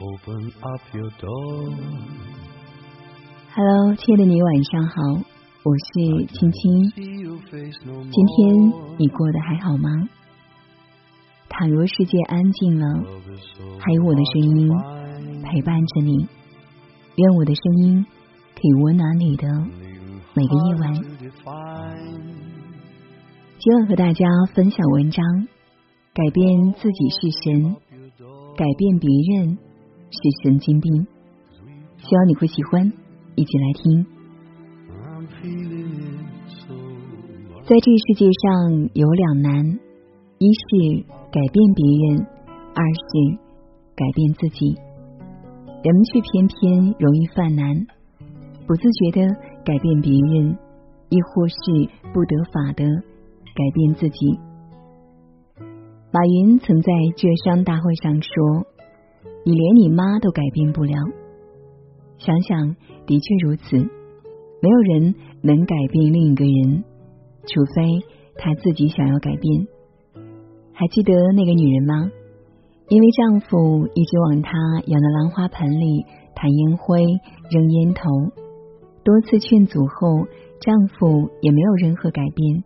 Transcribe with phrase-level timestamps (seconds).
[0.00, 1.72] open up your door.
[3.48, 4.94] 哈喽亲爱的你晚上好。
[5.62, 6.90] 我是青青。
[6.92, 9.88] 今天你过得还好吗？
[11.48, 12.86] 倘若世界安静了
[13.78, 14.68] 还有我的声音
[15.42, 16.28] 陪伴着你。
[17.16, 18.06] 愿我的声音
[18.54, 19.48] 可以温暖你的
[20.34, 20.92] 每个夜晚。
[23.58, 25.24] 今晚和大家分享文章
[26.12, 27.76] 改变自己是神
[28.56, 29.58] 改变别人
[30.10, 31.06] 是神经病。
[31.98, 32.92] 希望你会喜欢，
[33.34, 34.06] 一起来听。
[37.64, 39.78] 在这世界上有两难，
[40.38, 42.26] 一是改变别人，
[42.74, 43.38] 二是
[43.96, 44.76] 改变自己。
[45.82, 47.86] 人们却偏偏容易犯难，
[48.66, 49.34] 不自觉的
[49.64, 50.56] 改变别人，
[51.08, 51.56] 亦或是
[52.12, 54.38] 不得法的改变自己。
[56.12, 58.66] 马云曾在浙商大会上说
[59.46, 60.92] ：“你连你妈都改变不了。”
[62.18, 62.74] 想想，
[63.06, 63.76] 的确如此。
[63.76, 66.82] 没有人能改变另一个人，
[67.46, 68.02] 除非
[68.36, 69.68] 他自己想要改变。
[70.72, 72.10] 还记得那个女人吗？
[72.88, 74.50] 因为丈夫一直往她
[74.86, 76.04] 养的兰花盆里
[76.34, 77.04] 弹烟灰、
[77.50, 78.02] 扔烟头，
[79.04, 80.26] 多次劝阻后，
[80.60, 82.64] 丈夫也没有任何改变，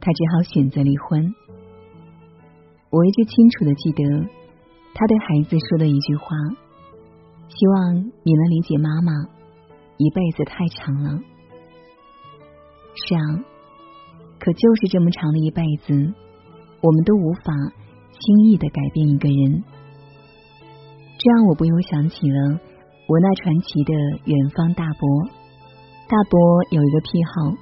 [0.00, 1.34] 她只好选择离婚。
[2.90, 4.02] 我一直清楚的记得
[4.98, 6.24] 她对孩子说的一句话
[7.52, 9.12] ：“希望你能理解妈妈，
[9.98, 11.20] 一辈子太长了。”
[12.96, 13.44] 是啊，
[14.40, 15.92] 可就是这么长的一辈子，
[16.80, 17.52] 我们都无法
[18.10, 19.62] 轻易的改变一个人。
[21.18, 22.58] 这让我不由想起了
[23.06, 23.92] 我那传奇的
[24.24, 25.28] 远方大伯。
[26.08, 27.52] 大伯有一个癖好，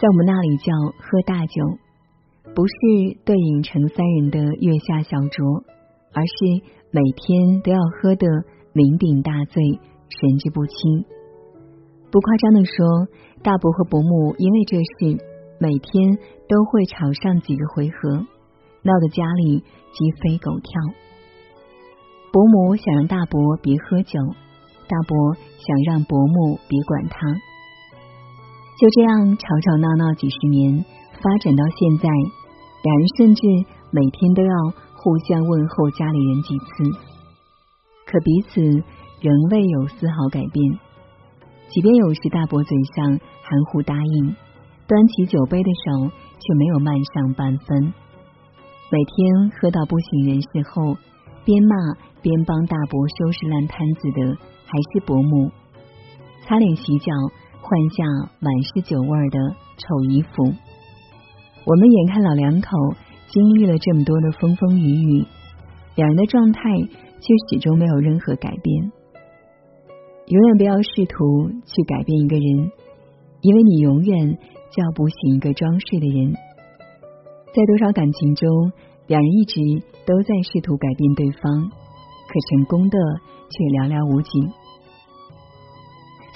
[0.00, 1.78] 在我们那里叫喝大酒，
[2.56, 2.74] 不是
[3.24, 5.62] 对影成三人的月下小酌，
[6.14, 6.34] 而是
[6.90, 8.26] 每天都要喝得
[8.74, 9.62] 酩酊大醉，
[10.08, 11.04] 神志不清。
[12.10, 13.08] 不夸张的说，
[13.42, 15.16] 大伯和伯母因为这事，
[15.58, 16.18] 每天
[16.48, 18.24] 都会吵上几个回合，
[18.84, 20.70] 闹得家里鸡飞狗跳。
[22.32, 24.20] 伯母想让大伯别喝酒，
[24.88, 27.32] 大伯想让伯母别管他。
[28.80, 32.08] 就这样吵吵闹闹几十年，发展到现在，
[32.82, 33.46] 两人甚至
[33.92, 34.52] 每天都要
[35.02, 36.84] 互相问候家里人几次，
[38.06, 38.60] 可彼此
[39.20, 40.78] 仍未有丝毫改变。
[41.70, 44.36] 即便有时大伯嘴上含糊答应，
[44.86, 46.08] 端起酒杯的手
[46.38, 47.92] 却没有慢上半分。
[48.92, 50.94] 每天喝到不省人事后，
[51.44, 51.74] 边骂
[52.22, 55.50] 边帮大伯收拾烂摊子的还是伯母。
[56.46, 57.10] 擦脸洗脚，
[57.60, 58.04] 换下
[58.38, 59.38] 满是酒味儿的
[59.78, 60.44] 臭衣服。
[61.64, 62.68] 我们眼看老两口
[63.32, 65.26] 经历了这么多的风风雨雨，
[65.96, 66.60] 两人的状态
[67.18, 68.92] 却始终没有任何改变。
[70.26, 72.70] 永远不要试图去改变一个人，
[73.40, 76.34] 因为你永远叫不醒一个装睡的人。
[77.54, 78.48] 在多少感情中，
[79.06, 79.60] 两人一直
[80.04, 81.70] 都在试图改变对方，
[82.28, 82.98] 可成功的
[83.48, 84.28] 却寥寥无几。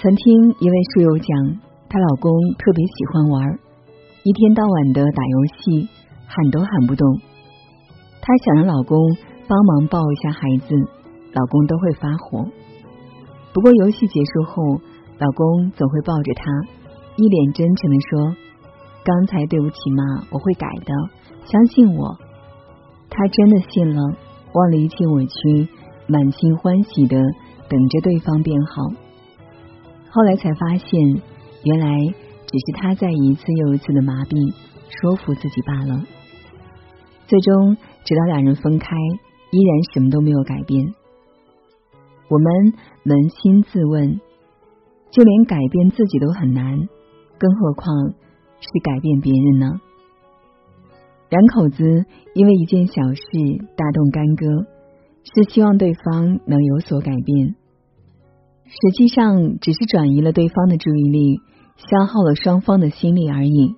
[0.01, 0.25] 曾听
[0.59, 3.59] 一位书友讲，她老公特别喜欢玩，
[4.23, 5.89] 一天到晚的打游戏，
[6.27, 7.19] 喊都喊不动。
[8.21, 8.99] 她想让老公
[9.47, 10.75] 帮忙抱一下孩子，
[11.33, 12.45] 老公都会发火。
[13.53, 14.81] 不过游戏结束后，
[15.17, 16.43] 老公总会抱着她，
[17.15, 18.35] 一脸真诚的说
[19.03, 20.93] ：“刚才对不起嘛，我会改的，
[21.45, 22.17] 相信我。”
[23.09, 24.01] 她真的信了，
[24.53, 25.69] 忘了一切委屈，
[26.07, 27.17] 满心欢喜的
[27.69, 28.83] 等着对方变好。
[30.09, 31.21] 后来才发现，
[31.63, 34.53] 原来只是他在一次又一次的麻痹
[34.89, 36.03] 说服自己罢了。
[37.27, 38.95] 最终，直到两人分开，
[39.51, 40.93] 依然什么都没有改变。
[42.29, 42.73] 我们
[43.03, 44.19] 扪心自问，
[45.11, 46.87] 就连改变自己都很难，
[47.37, 47.93] 更何况
[48.59, 49.79] 是改变别人呢？
[51.29, 53.21] 两口子因为一件小事
[53.75, 54.65] 大动干戈，
[55.23, 57.55] 是希望对方能有所改变。
[58.65, 61.39] 实际上只是转移了对方的注意力，
[61.75, 63.75] 消耗了双方的心力而已。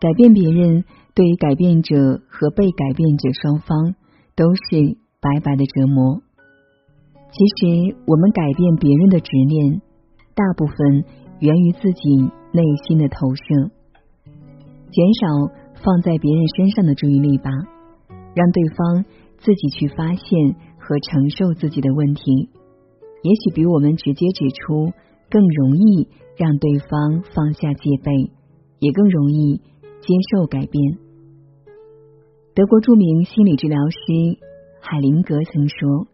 [0.00, 3.94] 改变别人，对于改变者和被改变者双方
[4.34, 6.22] 都是白白的折磨。
[7.30, 9.80] 其实，我们改变别人的执念，
[10.34, 11.04] 大部分
[11.40, 12.16] 源于自己
[12.52, 13.70] 内心的投射。
[14.90, 17.50] 减少放在别人身上的注意力吧，
[18.34, 19.04] 让对方
[19.38, 22.50] 自己去发现和承受自己的问题。
[23.22, 24.92] 也许比我们直接指出
[25.30, 28.30] 更容易让对方放下戒备，
[28.78, 29.62] 也更容易
[30.02, 30.98] 接受改变。
[32.54, 33.96] 德国著名心理治疗师
[34.80, 36.06] 海灵格曾说：“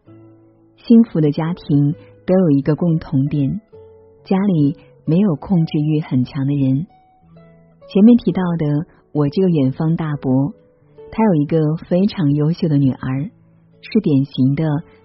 [0.77, 1.95] 幸福的家庭
[2.27, 3.61] 都有一个共同点：
[4.25, 4.77] 家里
[5.07, 6.87] 没有控制欲很强的人。
[7.89, 10.53] 前面提到的我这个远方大伯，
[11.11, 11.59] 他有一个
[11.89, 13.25] 非常优秀的女儿，
[13.81, 14.65] 是典型的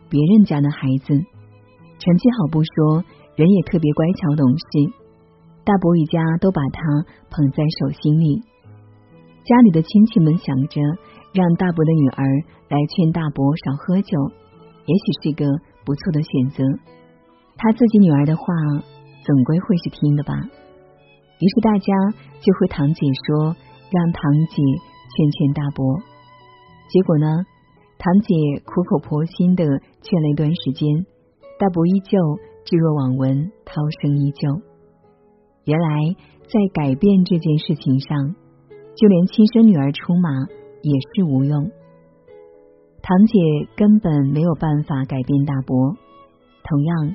[0.09, 3.06] 别人家的孩子，成绩好不说，
[3.38, 4.94] 人也特别乖巧懂事。
[5.63, 6.81] 大伯一家都把他
[7.30, 8.44] 捧在手心里。
[9.45, 10.80] 家里的亲戚们想着
[11.34, 12.24] 让大伯的女儿
[12.69, 14.18] 来劝大伯少喝酒，
[14.86, 15.45] 也许是个
[15.84, 16.63] 不错的选择。
[17.57, 18.44] 他自己女儿的话，
[19.25, 20.34] 总归会是听的吧。
[21.40, 21.94] 于是大家
[22.40, 23.56] 就和堂姐说，
[23.92, 24.56] 让堂姐
[25.12, 26.00] 劝劝大伯。
[26.88, 27.28] 结果呢，
[28.00, 29.66] 堂姐苦口婆心的
[30.01, 31.06] 劝了一段时间，
[31.60, 32.18] 大伯依旧
[32.63, 34.62] 置若罔闻，涛声依旧。
[35.66, 38.36] 原来在改变这件事情上。
[38.95, 40.30] 就连亲生女儿出马
[40.84, 41.72] 也是无用，
[43.01, 43.40] 堂姐
[43.75, 45.98] 根本没有办法改变大伯。
[46.63, 47.07] 同样，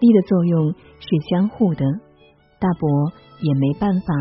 [0.00, 1.86] 力的作用是相互的，
[2.58, 4.14] 大伯也没办法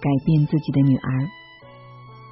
[0.00, 1.08] 改变自己的女儿。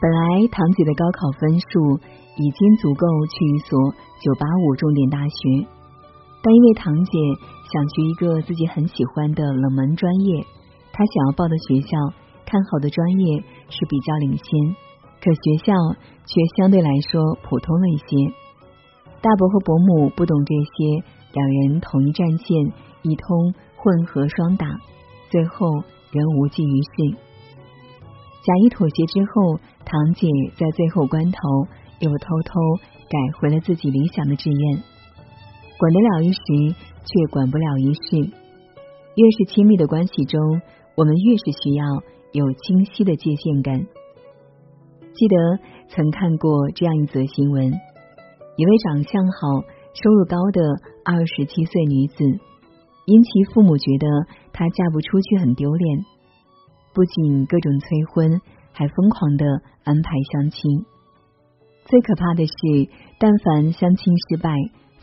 [0.02, 2.00] 本来堂姐的高考分数
[2.36, 3.78] 已经足够去一所
[4.20, 5.68] 九八五重点大学，
[6.42, 7.12] 但因为堂姐
[7.72, 10.44] 想去一个自己很喜欢的冷门专业，
[10.92, 11.96] 她想要报的学校。
[12.46, 14.76] 看好的专业是比较领先，
[15.22, 15.72] 可学校
[16.26, 18.34] 却相对来说普通了一些。
[19.22, 22.72] 大伯和伯母不懂这些，两人统一战线，
[23.02, 24.66] 一通混合双打，
[25.30, 25.66] 最后
[26.10, 27.16] 仍无济于事。
[28.42, 30.26] 假意妥协之后，堂姐
[30.56, 31.38] 在最后关头
[32.00, 32.60] 又偷偷
[33.08, 34.82] 改回了自己理想的志愿。
[35.78, 36.74] 管得了一时，
[37.04, 38.30] 却管不了一世。
[39.16, 40.62] 越是亲密的关系中，
[40.96, 41.84] 我们越是需要。
[42.32, 43.86] 有清晰的界限感。
[45.12, 45.36] 记得
[45.88, 47.72] 曾看过这样一则新闻：
[48.56, 49.60] 一位长相好、
[49.94, 50.62] 收入高的
[51.04, 52.24] 二十七岁女子，
[53.06, 54.06] 因其父母觉得
[54.52, 56.04] 她嫁不出去很丢脸，
[56.94, 58.40] 不仅各种催婚，
[58.72, 59.44] 还疯狂的
[59.84, 60.86] 安排相亲。
[61.86, 62.52] 最可怕的是，
[63.18, 64.54] 但凡相亲失败，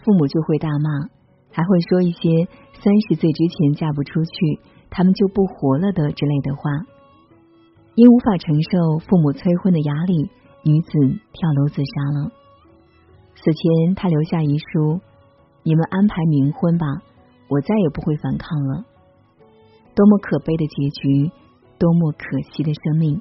[0.05, 1.09] 父母就会大骂，
[1.51, 2.47] 还会说一些
[2.79, 4.59] “三十岁之前嫁不出去，
[4.89, 6.61] 他们就不活了”的之类的话。
[7.97, 10.29] 因无法承受父母催婚的压力，
[10.61, 10.91] 女子
[11.33, 12.31] 跳楼自杀了。
[13.33, 15.01] 死前，她留下遗书
[15.65, 16.85] ：“你们安排冥婚吧，
[17.49, 18.85] 我再也不会反抗了。”
[19.97, 21.31] 多么可悲的结局，
[21.79, 23.19] 多么可惜的生命！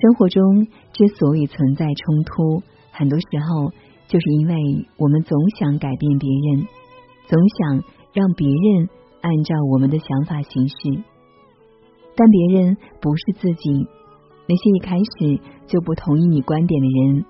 [0.00, 0.64] 生活中
[0.94, 2.62] 之所以存在冲突，
[2.92, 3.72] 很多时候
[4.08, 4.56] 就是因为
[4.96, 6.66] 我们总想改变别人，
[7.28, 8.88] 总想让别人
[9.20, 11.04] 按照我们的想法行事。
[12.14, 13.88] 但别人不是自己，
[14.48, 17.24] 那些一开始就不同意你观点的人，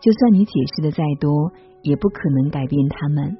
[0.00, 1.52] 就算你解释的再多，
[1.82, 3.36] 也不可能改变他们。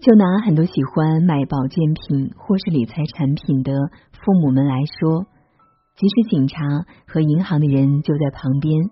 [0.00, 3.72] 就拿很多喜欢买保健品或是理财产品的
[4.12, 5.26] 父母们来说，
[5.94, 6.64] 即使警察
[7.06, 8.82] 和银行的人就在旁边，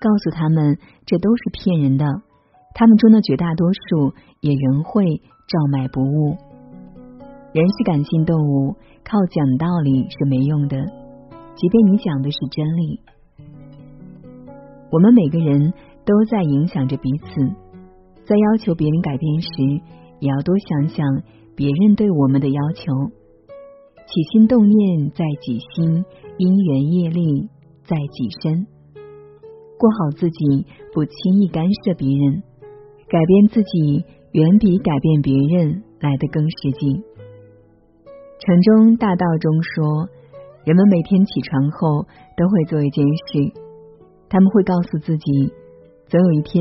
[0.00, 2.06] 告诉他们这都是骗人的，
[2.74, 6.36] 他们中的绝大多数也仍会照买不误。
[7.52, 8.76] 人是感性动物。
[9.04, 10.76] 靠讲道理是没用的，
[11.56, 13.00] 即便你讲的是真理。
[14.92, 17.26] 我们每个人都在影响着彼此，
[18.24, 19.48] 在要求别人改变时，
[20.20, 21.22] 也要多想想
[21.56, 22.92] 别人对我们的要求。
[24.06, 26.04] 起心动念在己心，
[26.38, 27.48] 因缘业力
[27.84, 28.66] 在己身。
[29.78, 32.42] 过好自己，不轻易干涉别人，
[33.08, 37.02] 改变自己远比改变别人来得更实际。
[38.44, 40.08] 城中大道中说，
[40.64, 42.04] 人们每天起床后
[42.36, 43.52] 都会做一件事，
[44.28, 45.52] 他们会告诉自己，
[46.08, 46.60] 总有一天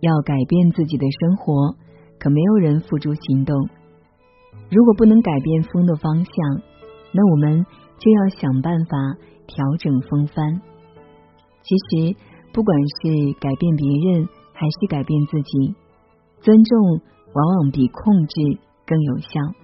[0.00, 1.76] 要改变自己的生活，
[2.18, 3.56] 可没有人付诸行动。
[4.72, 6.34] 如果不能改变风的方向，
[7.12, 7.64] 那我们
[7.98, 8.96] 就要想办法
[9.46, 10.60] 调整风帆。
[11.62, 12.16] 其实，
[12.52, 15.76] 不管是改变别人还是改变自己，
[16.40, 17.00] 尊重
[17.34, 19.59] 往往比控制更有效。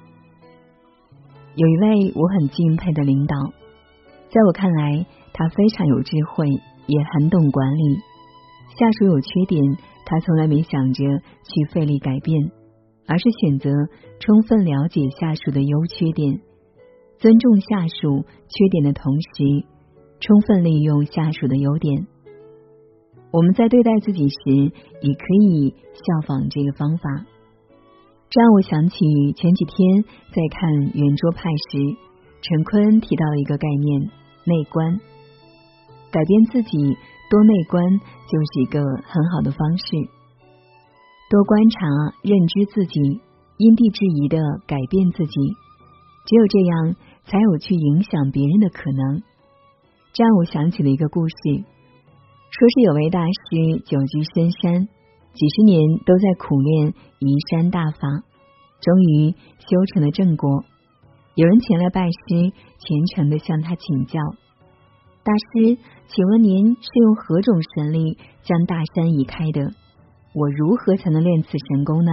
[1.57, 3.35] 有一位我很敬佩的领导，
[4.29, 7.97] 在我看来，他非常有智慧，也很懂管理。
[8.79, 9.63] 下属有缺点，
[10.05, 12.53] 他从来没想着去费力改变，
[13.07, 13.71] 而是选择
[14.21, 16.43] 充分了解下属的优缺点，
[17.17, 19.65] 尊重下属缺点的同时，
[20.21, 22.07] 充分利用下属的优点。
[23.31, 24.37] 我们在对待自己时，
[25.01, 27.25] 也可以效仿这个方法。
[28.29, 28.97] 这让我想起
[29.37, 31.97] 前几天在看圆桌派时，
[32.43, 34.11] 陈坤提到了一个概念——
[34.45, 35.01] 内观。
[36.11, 36.97] 改变自己，
[37.31, 39.85] 多内观就是一个很好的方式。
[41.29, 41.87] 多观察、
[42.23, 43.01] 认知自己，
[43.59, 45.35] 因地制宜的改变自己，
[46.27, 49.23] 只有这样，才有去影响别人的可能。
[50.13, 51.35] 这让我想起了一个故事，
[52.51, 54.89] 说是有位大师久居深山，
[55.37, 58.09] 几十年都在苦练移山大法，
[58.81, 60.65] 终于修成了正果。
[61.35, 64.19] 有人前来拜师，虔诚的向他请教
[65.23, 65.77] ：“大师，
[66.09, 69.75] 请问您是用何种神力将大山移开的？
[70.33, 72.13] 我如何才能练此神功呢？”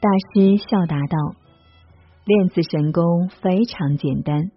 [0.00, 1.34] 大师笑答道
[2.24, 4.52] ：“练此神功非常简单，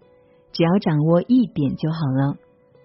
[0.52, 2.36] 只要掌握一点就好了，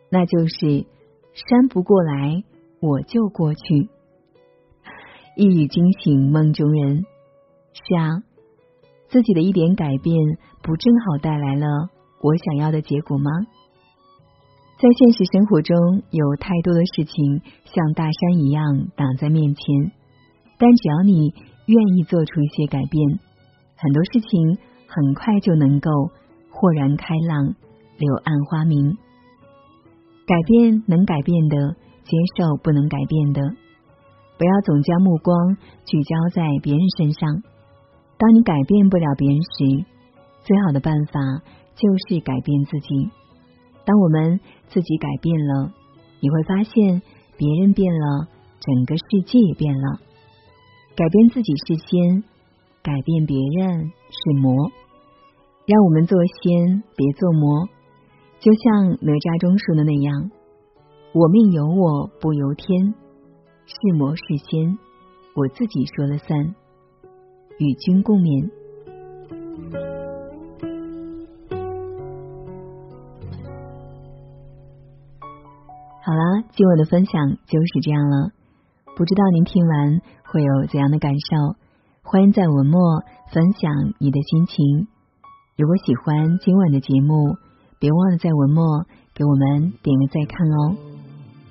[0.09, 0.87] 那就是
[1.35, 2.43] 山不过来，
[2.81, 3.89] 我就过去。”
[5.39, 7.05] 一语惊醒梦中人。
[7.71, 8.19] 是啊。
[9.07, 10.13] 自己的一点改变，
[10.61, 11.65] 不正好带来了
[12.21, 13.31] 我想要的结果吗？
[14.77, 19.91] 在现实生活中，有太多的事情像大山一样挡在面前，
[20.57, 21.33] 但只要你
[21.67, 23.19] 愿意做出一些改变，
[23.77, 25.89] 很多事情很快就能够
[26.51, 27.55] 豁然开朗，
[27.97, 28.97] 柳暗花明。
[30.27, 31.55] 改变能改变的，
[32.03, 33.41] 接受不能改变的，
[34.39, 37.43] 不要总将目光聚焦在别人身上。
[38.17, 39.85] 当你改变不了别人时，
[40.45, 41.19] 最好的办法
[41.75, 43.09] 就是改变自己。
[43.83, 45.73] 当我们自己改变了，
[46.21, 47.01] 你会发现
[47.35, 48.27] 别人变了，
[48.61, 49.99] 整个世界也变了。
[50.95, 52.23] 改变自己是仙，
[52.81, 54.71] 改变别人是魔。
[55.65, 57.67] 让我们做仙，别做魔。
[58.39, 60.31] 就像哪吒中说的那样
[61.11, 62.95] ：“我命由我不由天，
[63.69, 64.79] 是魔是仙，
[65.35, 66.55] 我自己说了算。”
[67.59, 68.49] 与君共勉。
[76.01, 78.31] 好啦，今晚的分享就是这样了。
[78.95, 81.55] 不知道您听完会有怎样的感受？
[82.01, 84.87] 欢迎在文末分享你的心情。
[85.57, 87.35] 如果喜欢今晚的节目，
[87.77, 90.75] 别忘了在文末给我们点个再看哦。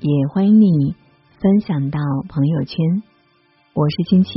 [0.00, 0.96] 也欢迎你
[1.40, 2.76] 分享到朋友圈。
[3.72, 4.34] 我是青青，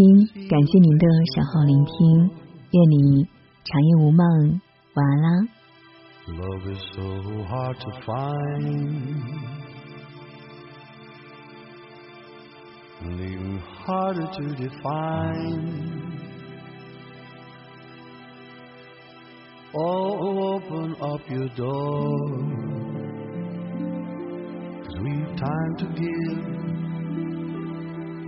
[0.47, 2.29] 感谢您的守候聆听，
[2.69, 3.27] 愿你
[3.63, 4.61] 长夜无梦，
[4.93, 5.29] 晚安啦。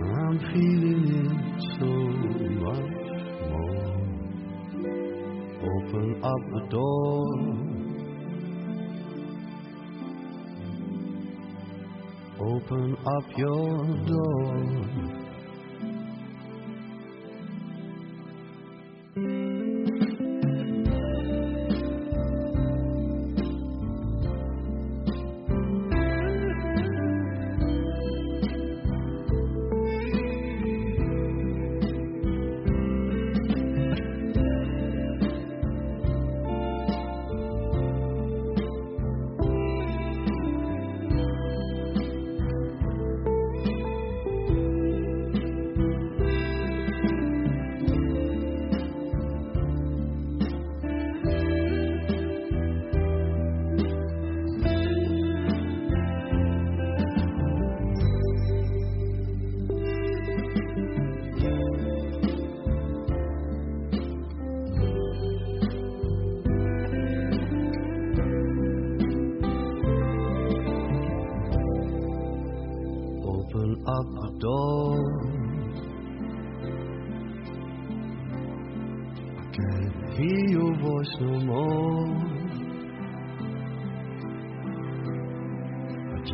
[0.04, 1.90] I'm feeling it so
[2.64, 2.98] much
[3.50, 3.94] more.
[5.72, 7.24] Open up the door.
[12.40, 13.72] Open up your
[14.06, 15.23] door.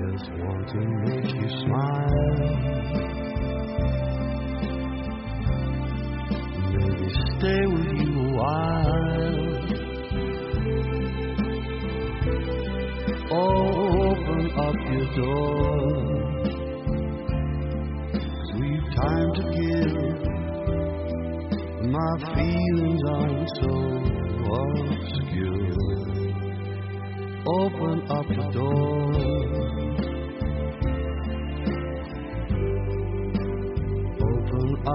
[0.01, 2.51] Just want to make you smile.
[6.73, 9.45] Maybe stay with you a while.
[13.33, 16.11] Open up your door
[18.61, 20.21] We've time to give.
[21.91, 23.73] My feelings aren't so
[24.61, 25.81] obscure.
[27.47, 29.60] Open up the door.